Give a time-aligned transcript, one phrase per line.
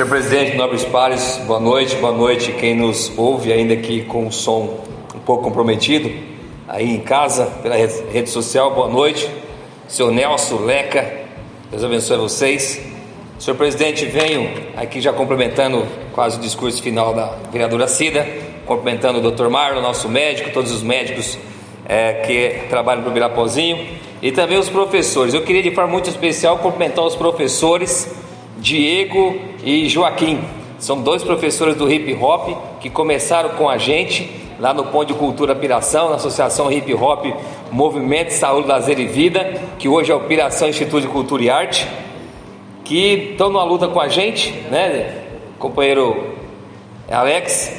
[0.00, 4.32] Senhor presidente, nobres pares, boa noite, boa noite quem nos ouve ainda aqui com o
[4.32, 4.80] som
[5.14, 6.10] um pouco comprometido,
[6.66, 9.28] aí em casa, pela rede social, boa noite.
[9.86, 11.06] Senhor Nelson Leca,
[11.70, 12.80] Deus abençoe vocês.
[13.38, 18.26] Senhor presidente, venho aqui já complementando quase o discurso final da vereadora Cida,
[18.64, 21.36] cumprimentando o doutor Marlon, nosso médico, todos os médicos
[21.86, 23.86] é, que trabalham para o Birapozinho
[24.22, 25.34] e também os professores.
[25.34, 28.10] Eu queria de forma muito especial cumprimentar os professores
[28.56, 30.40] Diego e Joaquim.
[30.78, 35.14] São dois professores do hip hop que começaram com a gente lá no Ponto de
[35.14, 37.24] Cultura Piração, na Associação Hip Hop
[37.70, 41.88] Movimento Saúde, Lazer e Vida, que hoje é o Piração Instituto de Cultura e Arte,
[42.84, 45.24] que estão numa luta com a gente, né,
[45.58, 46.34] companheiro
[47.10, 47.72] Alex,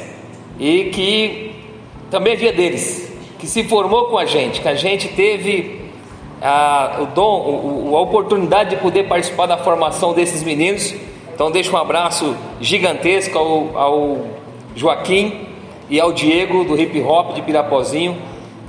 [0.58, 1.54] e que
[2.10, 5.82] também é dia deles, que se formou com a gente, que a gente teve
[6.40, 10.94] a, o dom, a oportunidade de poder participar da formação desses meninos.
[11.34, 14.26] Então deixo um abraço gigantesco ao, ao
[14.74, 15.46] Joaquim
[15.88, 18.16] e ao Diego do hip hop de Pirapozinho,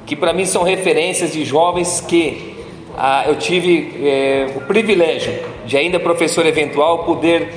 [0.05, 2.55] que para mim são referências de jovens que
[2.97, 5.33] ah, eu tive eh, o privilégio
[5.65, 7.49] de ainda professor eventual poder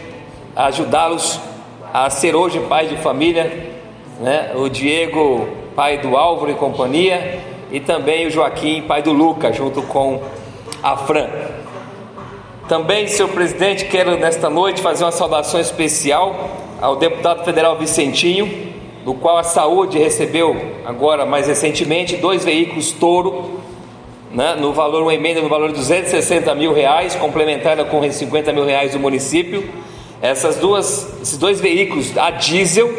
[0.55, 1.41] ajudá-los
[1.93, 3.75] a ser hoje pai de família,
[4.21, 4.53] né?
[4.55, 7.39] O Diego pai do Álvaro e companhia,
[7.71, 10.23] e também o Joaquim, pai do Luca, junto com
[10.83, 11.29] a Fran.
[12.69, 16.51] Também, senhor presidente, quero nesta noite fazer uma saudação especial
[16.81, 18.73] ao deputado federal Vicentinho,
[19.05, 23.61] do qual a saúde recebeu agora mais recentemente dois veículos Toro,
[24.33, 28.65] né, no valor, uma emenda no valor de 260 mil reais, complementada com 50 mil
[28.65, 29.69] reais do município.
[30.21, 32.93] Essas duas, esses dois veículos a diesel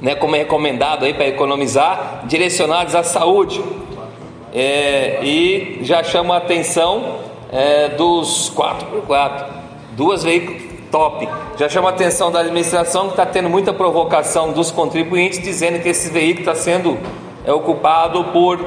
[0.00, 3.62] né, como é recomendado aí para economizar, direcionados à saúde.
[4.54, 9.46] É, e já chama a atenção é, dos 4x4,
[9.96, 11.28] duas veículos top.
[11.58, 15.88] Já chama a atenção da administração que está tendo muita provocação dos contribuintes, dizendo que
[15.88, 16.98] esse veículo está sendo
[17.44, 18.58] é, ocupado por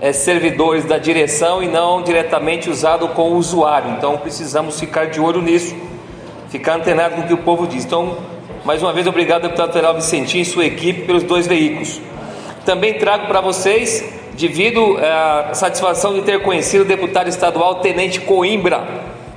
[0.00, 3.90] é, servidores da direção e não diretamente usado com o usuário.
[3.90, 5.74] Então precisamos ficar de olho nisso,
[6.48, 7.84] ficar antenado com o que o povo diz.
[7.84, 8.16] Então,
[8.64, 12.00] mais uma vez, obrigado, deputado federal Vicentinho e sua equipe pelos dois veículos.
[12.64, 14.04] Também trago para vocês,
[14.36, 18.86] devido à satisfação de ter conhecido o deputado estadual Tenente Coimbra.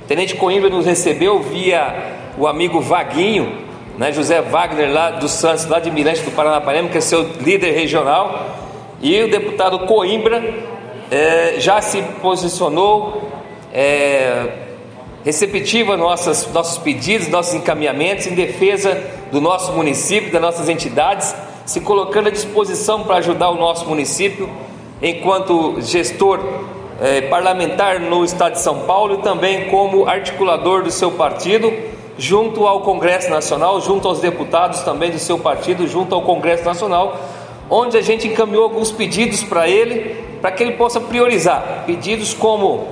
[0.06, 3.66] Tenente Coimbra nos recebeu via o amigo Vaguinho,
[3.96, 7.72] né, José Wagner, lá do Santos, lá de Mirante do Paranapanema, que é seu líder
[7.72, 8.56] regional.
[9.00, 10.42] E o deputado Coimbra
[11.10, 13.28] é, já se posicionou.
[13.72, 14.66] É,
[15.24, 18.98] receptiva nossas, nossos pedidos, nossos encaminhamentos em defesa
[19.30, 21.34] do nosso município, das nossas entidades,
[21.66, 24.48] se colocando à disposição para ajudar o nosso município,
[25.02, 26.40] enquanto gestor
[27.00, 31.72] eh, parlamentar no estado de São Paulo e também como articulador do seu partido,
[32.18, 37.16] junto ao Congresso Nacional, junto aos deputados também do seu partido, junto ao Congresso Nacional,
[37.70, 42.88] onde a gente encaminhou alguns pedidos para ele, para que ele possa priorizar pedidos como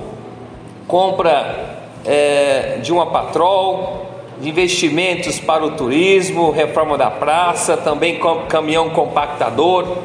[0.87, 4.05] compra é, de uma patrol,
[4.41, 9.97] investimentos para o turismo, reforma da praça, também caminhão compactador.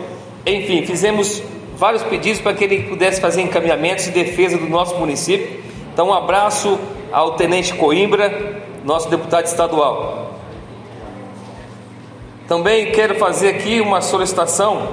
[0.45, 1.43] Enfim, fizemos
[1.83, 5.61] vários pedidos para que ele pudesse fazer encaminhamentos de defesa do nosso município.
[5.93, 6.79] Então, um abraço
[7.11, 10.39] ao Tenente Coimbra, nosso deputado estadual.
[12.47, 14.91] Também quero fazer aqui uma solicitação,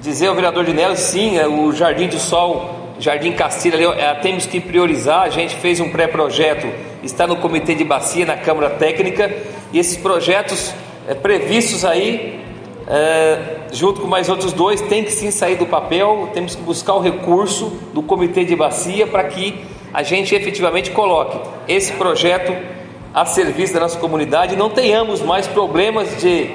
[0.00, 4.14] dizer ao vereador de Neves, sim, é o Jardim do Sol Jardim Castilho, ali, é,
[4.14, 5.22] temos que priorizar.
[5.22, 6.68] A gente fez um pré-projeto,
[7.02, 9.28] está no comitê de bacia, na Câmara Técnica,
[9.72, 10.72] e esses projetos
[11.08, 12.41] é, previstos aí,
[12.94, 16.28] é, junto com mais outros dois, tem que sim sair do papel.
[16.34, 19.64] Temos que buscar o recurso do comitê de bacia para que
[19.94, 22.54] a gente efetivamente coloque esse projeto
[23.14, 26.50] a serviço da nossa comunidade não tenhamos mais problemas de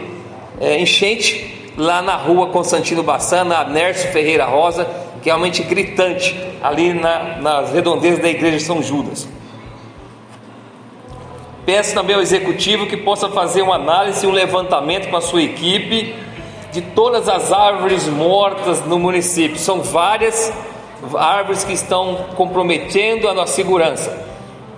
[0.60, 4.88] é, enchente lá na rua Constantino Bassana, Nércio Ferreira Rosa
[5.24, 9.28] realmente gritante ali na, nas redondezas da igreja de São Judas.
[11.66, 16.16] Peço também ao executivo que possa fazer uma análise um levantamento com a sua equipe
[16.78, 19.58] de todas as árvores mortas no município.
[19.58, 20.54] São várias
[21.16, 24.16] árvores que estão comprometendo a nossa segurança.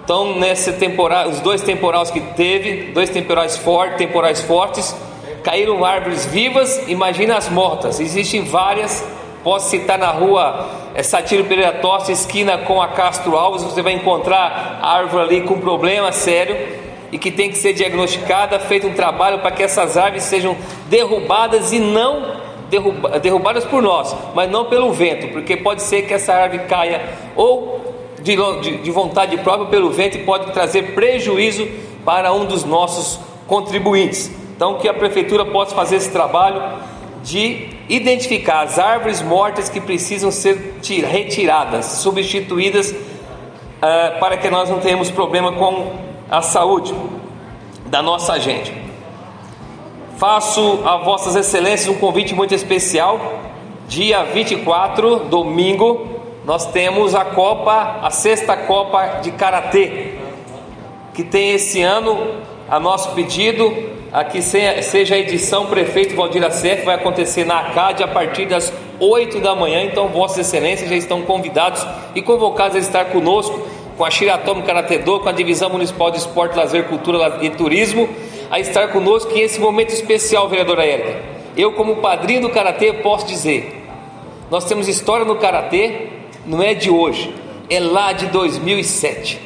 [0.02, 4.96] Então, nesse temporal, os dois temporais que teve, dois temporais fortes, temporais fortes,
[5.44, 8.00] caíram árvores vivas, imagina as mortas.
[8.00, 9.04] Existem várias
[9.44, 13.94] Posso citar na rua é, Satiro Pereira Tosta, esquina com a Castro Alves, você vai
[13.94, 16.79] encontrar árvore ali com problema sério
[17.12, 20.56] e que tem que ser diagnosticada, feito um trabalho para que essas árvores sejam
[20.88, 22.40] derrubadas e não
[22.70, 27.02] derruba, derrubadas por nós, mas não pelo vento, porque pode ser que essa árvore caia
[27.36, 27.80] ou
[28.22, 31.68] de, de, de vontade própria pelo vento e pode trazer prejuízo
[32.06, 34.32] para um dos nossos contribuintes.
[34.56, 36.62] Então, que a prefeitura possa fazer esse trabalho
[37.24, 44.80] de identificar as árvores mortas que precisam ser retiradas, substituídas, uh, para que nós não
[44.80, 46.94] tenhamos problema com a saúde
[47.88, 48.74] da nossa gente.
[50.18, 53.20] Faço a Vossas Excelências um convite muito especial.
[53.88, 56.08] Dia 24, domingo,
[56.46, 60.16] nós temos a Copa, a sexta Copa de Karatê,
[61.14, 62.36] que tem esse ano
[62.70, 68.08] a nosso pedido aqui seja a edição Prefeito Valdir Acef, vai acontecer na ACAD a
[68.08, 69.84] partir das 8 da manhã.
[69.84, 71.86] Então, Vossas Excelências já estão convidados
[72.16, 73.60] e convocados a estar conosco
[74.00, 78.08] com a Shiratomo Karatedô, com a Divisão Municipal de Esporte, Lazer, Cultura e Turismo,
[78.50, 81.22] a estar conosco em esse momento especial, vereadora Érica.
[81.58, 83.84] Eu, como padrinho do Karatê, posso dizer:
[84.50, 86.08] nós temos história no Karatê,
[86.46, 87.36] não é de hoje,
[87.70, 89.38] é lá de 2007.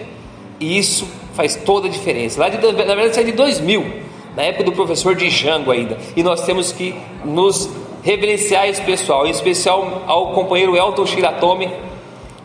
[0.59, 2.39] E isso faz toda a diferença.
[2.39, 4.03] Lá de, na verdade, é de 2000
[4.35, 5.97] na época do professor de Jango ainda.
[6.15, 6.93] E nós temos que
[7.25, 7.71] nos
[8.03, 11.71] reverenciar esse pessoal, em especial ao companheiro Elton Shiratomi,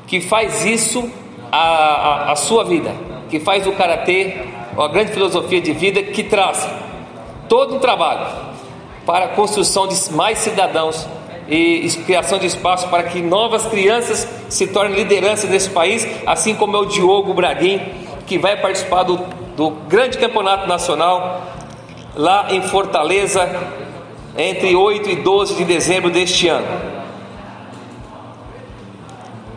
[0.06, 1.10] que faz isso
[1.50, 2.94] a, a, a sua vida,
[3.30, 4.48] que faz o karatê
[4.78, 6.68] uma grande filosofia de vida que traz
[7.48, 8.28] todo um trabalho
[9.04, 11.04] para a construção de mais cidadãos
[11.48, 16.76] e criação de espaço para que novas crianças se tornem lideranças desse país, assim como
[16.76, 17.80] é o Diogo Braguin,
[18.26, 19.16] que vai participar do,
[19.56, 21.42] do grande campeonato nacional
[22.14, 23.50] lá em Fortaleza,
[24.36, 26.97] entre 8 e 12 de dezembro deste ano.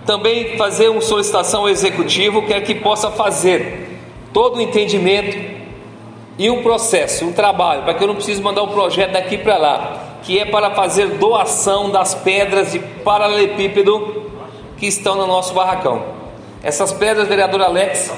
[0.06, 4.00] Também fazer uma solicitação ao executivo, quer que possa fazer
[4.34, 5.38] todo o entendimento
[6.38, 9.58] e um processo, um trabalho, para que eu não precise mandar um projeto daqui para
[9.58, 14.32] lá, que é para fazer doação das pedras de paralelepípedo
[14.78, 16.04] que estão no nosso barracão.
[16.64, 18.12] Essas pedras, vereador Alex,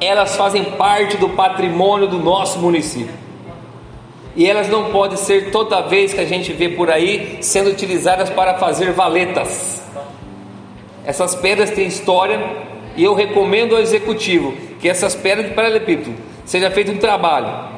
[0.00, 3.22] elas fazem parte do patrimônio do nosso município
[4.34, 8.30] e elas não podem ser toda vez que a gente vê por aí sendo utilizadas
[8.30, 9.82] para fazer valetas.
[11.04, 12.40] Essas pedras têm história
[12.96, 16.14] e eu recomendo ao executivo que essas pedras de paralelepípedo
[16.44, 17.70] seja feito um trabalho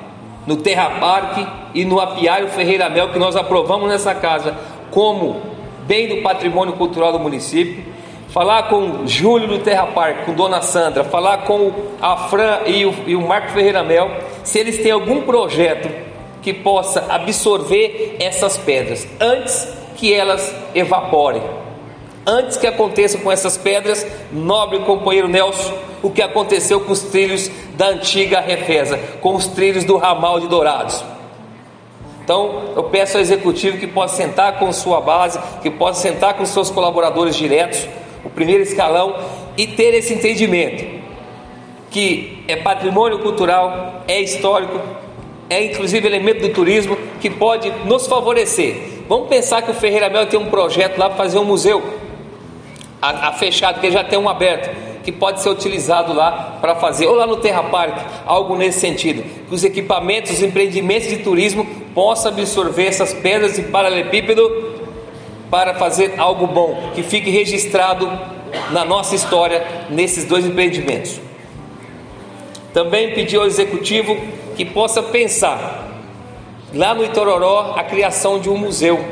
[0.46, 4.54] no Terra Parque e no Apiário Ferreira Mel que nós aprovamos nessa casa
[4.90, 5.40] como
[5.86, 7.92] bem do patrimônio cultural do município.
[8.28, 11.72] Falar com Júlio do Terra Parque, com Dona Sandra, falar com
[12.02, 14.10] a Fran e o, e o Marco Ferreira Mel,
[14.42, 15.88] se eles têm algum projeto
[16.42, 21.63] que possa absorver essas pedras antes que elas evaporem.
[22.26, 27.50] Antes que aconteça com essas pedras, nobre companheiro Nelson, o que aconteceu com os trilhos
[27.76, 31.04] da antiga Refesa, com os trilhos do ramal de Dourados.
[32.24, 36.46] Então, eu peço ao executivo que possa sentar com sua base, que possa sentar com
[36.46, 37.86] seus colaboradores diretos,
[38.24, 39.16] o primeiro escalão,
[39.58, 41.02] e ter esse entendimento
[41.90, 44.80] que é patrimônio cultural, é histórico,
[45.50, 49.02] é inclusive elemento do turismo que pode nos favorecer.
[49.06, 51.82] Vamos pensar que o Ferreira Mel tem um projeto lá para fazer um museu
[53.04, 57.06] a, a fechado, que já tem um aberto, que pode ser utilizado lá para fazer,
[57.06, 59.22] ou lá no Terra Park, algo nesse sentido.
[59.46, 64.74] Que os equipamentos, os empreendimentos de turismo possam absorver essas pedras de paralelepípedo
[65.50, 68.10] para fazer algo bom, que fique registrado
[68.70, 71.20] na nossa história nesses dois empreendimentos.
[72.72, 74.16] Também pedi ao executivo
[74.56, 75.84] que possa pensar
[76.72, 79.04] lá no Itororó a criação de um museu.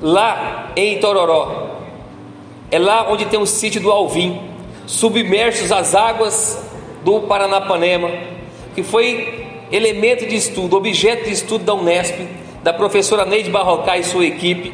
[0.00, 1.69] Lá em Itororó,
[2.70, 4.40] é lá onde tem o sítio do Alvim,
[4.86, 6.62] submersos às águas
[7.04, 8.10] do Paranapanema,
[8.74, 12.14] que foi elemento de estudo, objeto de estudo da Unesp,
[12.62, 14.72] da professora Neide Barrocá e sua equipe.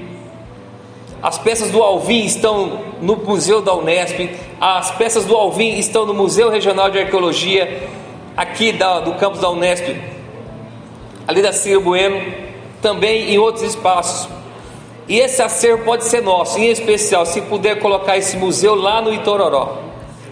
[1.22, 6.14] As peças do Alvim estão no Museu da Unesp, as peças do Alvim estão no
[6.14, 7.88] Museu Regional de Arqueologia,
[8.36, 9.96] aqui da, do campus da Unesp,
[11.26, 12.20] ali da Ciro Bueno,
[12.82, 14.28] também em outros espaços.
[15.08, 19.12] E esse acervo pode ser nosso, em especial se puder colocar esse museu lá no
[19.12, 19.78] Itororó.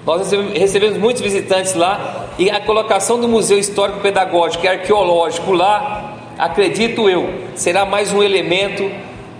[0.04, 6.14] Nós recebemos muitos visitantes lá e a colocação do Museu Histórico Pedagógico e Arqueológico lá,
[6.36, 8.90] acredito eu, será mais um elemento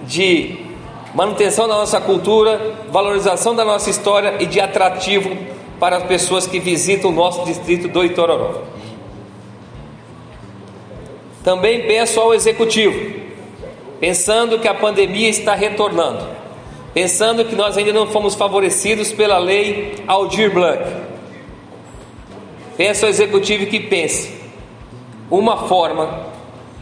[0.07, 0.57] de
[1.15, 5.37] manutenção da nossa cultura, valorização da nossa história e de atrativo
[5.79, 8.63] para as pessoas que visitam o nosso distrito do Itororó.
[11.43, 13.24] Também peço ao executivo,
[14.05, 16.29] pensando que a pandemia está retornando,
[16.93, 20.85] pensando que nós ainda não fomos favorecidos pela lei Aldir Blanc.
[22.77, 24.31] Peço ao executivo que pense
[25.31, 26.27] uma forma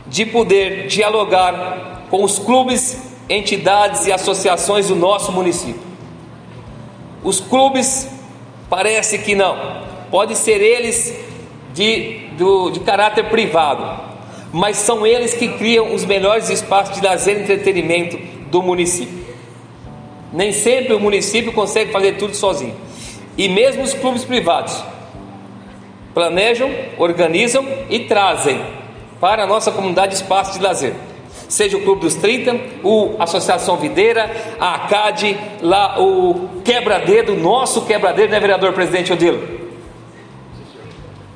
[0.04, 5.80] de poder dialogar com os clubes, entidades e associações do nosso município.
[7.22, 8.08] Os clubes
[8.68, 9.82] Parece que não.
[10.10, 11.14] Pode ser eles
[11.74, 14.11] de, do, de caráter privado,
[14.52, 18.18] mas são eles que criam os melhores espaços de lazer e entretenimento
[18.50, 19.22] do município.
[20.32, 22.74] Nem sempre o município consegue fazer tudo sozinho.
[23.36, 24.82] E mesmo os clubes privados
[26.12, 28.60] planejam, organizam e trazem
[29.18, 30.94] para a nossa comunidade espaços de lazer.
[31.48, 38.30] Seja o Clube dos 30, o Associação Videira, a ACAD, lá o Quebra-Dedo, nosso Quebra-Dedo,
[38.30, 39.60] né, vereador presidente Odilo?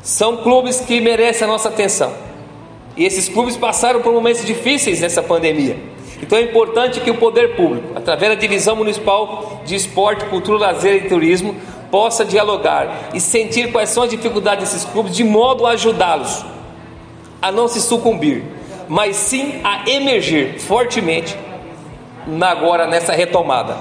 [0.03, 2.26] São clubes que merecem a nossa atenção.
[2.97, 5.77] E esses clubes passaram por momentos difíceis nessa pandemia.
[6.23, 11.05] Então é importante que o poder público, através da Divisão Municipal de Esporte, Cultura, Lazer
[11.05, 11.55] e Turismo,
[11.91, 16.45] possa dialogar e sentir quais são as dificuldades desses clubes, de modo a ajudá-los
[17.41, 18.43] a não se sucumbir,
[18.89, 21.37] mas sim a emergir fortemente
[22.41, 23.77] agora nessa retomada.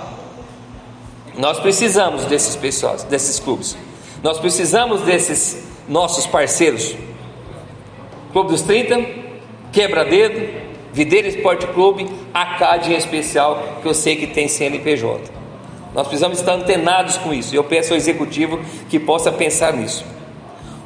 [1.38, 3.76] Nós precisamos desses pessoas, desses clubes.
[4.22, 6.96] Nós precisamos desses nossos parceiros.
[8.36, 9.02] Clube dos 30,
[9.72, 10.50] Quebra-Dedo,
[10.92, 15.32] Videira Esporte Clube, a CAD em especial, que eu sei que tem CNPJ.
[15.94, 17.56] Nós precisamos estar antenados com isso.
[17.56, 20.06] E eu peço ao executivo que possa pensar nisso.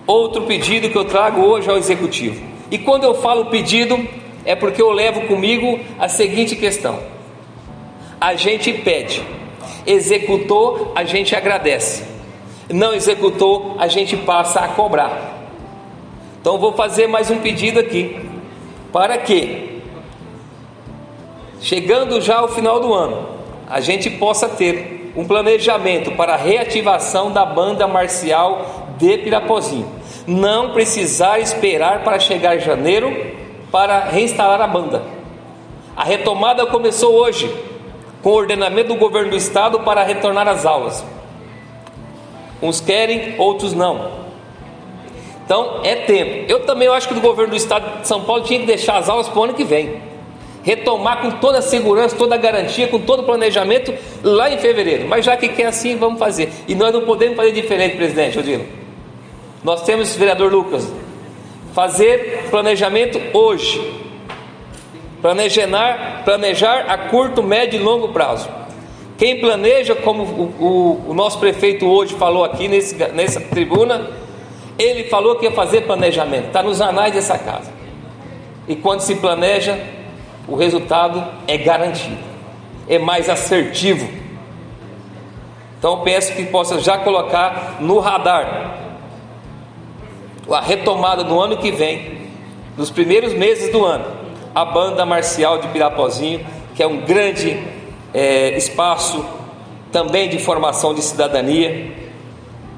[0.06, 2.40] Outro pedido que eu trago hoje ao executivo.
[2.70, 3.98] E quando eu falo pedido,
[4.46, 7.00] é porque eu levo comigo a seguinte questão:
[8.22, 9.24] a gente pede,
[9.88, 12.20] executou, a gente agradece
[12.72, 15.39] não executou, a gente passa a cobrar.
[16.42, 18.18] Então vou fazer mais um pedido aqui,
[18.94, 19.82] para que,
[21.60, 23.28] chegando já ao final do ano,
[23.70, 29.92] a gente possa ter um planejamento para a reativação da banda marcial de Pirapozinho.
[30.26, 33.14] Não precisar esperar para chegar janeiro
[33.70, 35.04] para reinstalar a banda.
[35.94, 37.54] A retomada começou hoje,
[38.24, 41.04] com o ordenamento do governo do estado para retornar às aulas.
[42.62, 44.29] Uns querem, outros não.
[45.50, 46.46] Então é tempo.
[46.48, 49.10] Eu também acho que o governo do estado de São Paulo tinha que deixar as
[49.10, 50.00] aulas para o ano que vem.
[50.62, 53.92] Retomar com toda a segurança, toda a garantia, com todo o planejamento
[54.24, 55.08] lá em fevereiro.
[55.08, 56.52] Mas já que quer assim, vamos fazer.
[56.68, 58.64] E nós não podemos fazer diferente, presidente Odilo.
[59.64, 60.88] Nós temos, vereador Lucas,
[61.74, 63.82] fazer planejamento hoje.
[65.20, 68.48] Planejar, planejar a curto, médio e longo prazo.
[69.18, 70.64] Quem planeja, como o,
[71.08, 74.29] o, o nosso prefeito hoje falou aqui nesse, nessa tribuna,
[74.80, 77.72] ele falou que ia fazer planejamento, está nos anais dessa casa.
[78.66, 79.78] E quando se planeja,
[80.48, 82.18] o resultado é garantido,
[82.88, 84.10] é mais assertivo.
[85.78, 88.78] Então peço que possa já colocar no radar
[90.50, 92.20] a retomada no ano que vem,
[92.76, 94.06] nos primeiros meses do ano,
[94.56, 96.46] a banda marcial de Pirapozinho,
[96.76, 97.62] que é um grande
[98.14, 99.24] é, espaço
[99.92, 101.92] também de formação de cidadania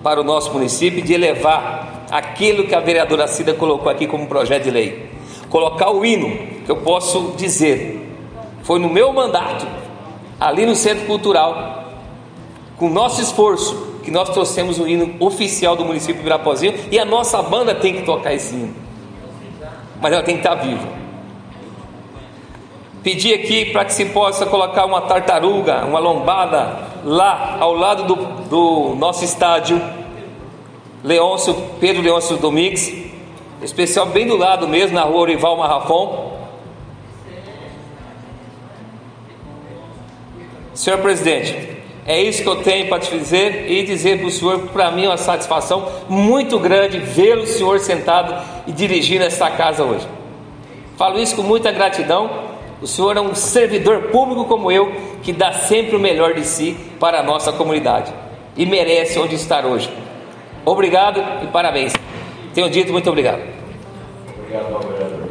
[0.03, 4.63] para o nosso município, de elevar aquilo que a vereadora Cida colocou aqui como projeto
[4.63, 5.09] de lei.
[5.49, 6.29] Colocar o hino,
[6.65, 8.09] que eu posso dizer,
[8.63, 9.65] foi no meu mandato,
[10.39, 11.85] ali no Centro Cultural,
[12.77, 17.05] com nosso esforço, que nós trouxemos o hino oficial do município de Virapozinho e a
[17.05, 18.75] nossa banda tem que tocar esse hino,
[20.01, 21.01] mas ela tem que estar viva.
[23.03, 28.15] Pedir aqui para que se possa colocar uma tartaruga, uma lombada lá ao lado do,
[28.47, 29.81] do nosso estádio
[31.03, 32.93] Leôncio, Pedro Leôncio Domingues,
[33.61, 36.39] especial bem do lado mesmo, na rua Orival Marrafon.
[40.73, 44.61] Senhor presidente, é isso que eu tenho para te dizer e dizer para o senhor
[44.61, 49.83] que para mim é uma satisfação muito grande vê-lo, senhor, sentado e dirigindo esta casa
[49.83, 50.07] hoje.
[50.97, 54.91] Falo isso com muita gratidão o Senhor é um servidor público como eu,
[55.21, 58.11] que dá sempre o melhor de si para a nossa comunidade
[58.57, 59.87] e merece onde estar hoje.
[60.65, 61.93] Obrigado e parabéns.
[62.53, 63.41] Tenho dito muito obrigado.
[64.37, 65.29] Obrigado, vereador.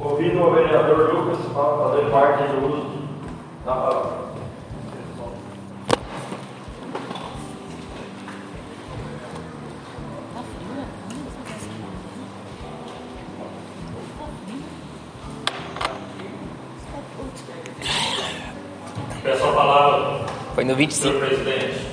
[0.00, 2.98] Ouvindo o vereador Lucas fazer parte do uso
[3.64, 4.27] da palavra.
[20.68, 21.87] No 25.